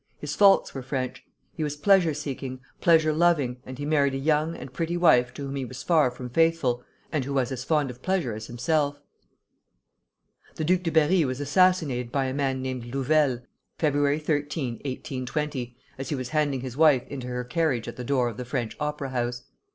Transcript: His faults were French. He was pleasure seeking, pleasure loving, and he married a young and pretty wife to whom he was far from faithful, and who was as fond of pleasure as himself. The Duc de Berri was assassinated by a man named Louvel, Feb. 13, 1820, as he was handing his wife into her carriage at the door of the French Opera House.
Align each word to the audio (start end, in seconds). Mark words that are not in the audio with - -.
His 0.19 0.35
faults 0.35 0.73
were 0.73 0.81
French. 0.81 1.23
He 1.53 1.61
was 1.63 1.75
pleasure 1.75 2.15
seeking, 2.15 2.59
pleasure 2.79 3.13
loving, 3.13 3.57
and 3.67 3.77
he 3.77 3.85
married 3.85 4.15
a 4.15 4.17
young 4.17 4.55
and 4.55 4.73
pretty 4.73 4.97
wife 4.97 5.31
to 5.35 5.43
whom 5.45 5.55
he 5.55 5.63
was 5.63 5.83
far 5.83 6.09
from 6.09 6.27
faithful, 6.27 6.83
and 7.11 7.23
who 7.23 7.35
was 7.35 7.51
as 7.51 7.63
fond 7.63 7.91
of 7.91 8.01
pleasure 8.01 8.33
as 8.33 8.47
himself. 8.47 8.97
The 10.55 10.63
Duc 10.63 10.81
de 10.81 10.89
Berri 10.89 11.23
was 11.23 11.39
assassinated 11.39 12.11
by 12.11 12.25
a 12.25 12.33
man 12.33 12.63
named 12.63 12.85
Louvel, 12.85 13.41
Feb. 13.77 14.23
13, 14.23 14.73
1820, 14.77 15.77
as 15.99 16.09
he 16.09 16.15
was 16.15 16.29
handing 16.29 16.61
his 16.61 16.75
wife 16.75 17.05
into 17.07 17.27
her 17.27 17.43
carriage 17.43 17.87
at 17.87 17.95
the 17.95 18.03
door 18.03 18.27
of 18.27 18.37
the 18.37 18.43
French 18.43 18.75
Opera 18.79 19.11
House. 19.11 19.43